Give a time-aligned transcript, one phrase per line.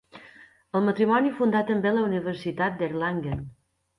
[0.79, 3.45] El matrimoni fundà també la Universitat d'Erlangen.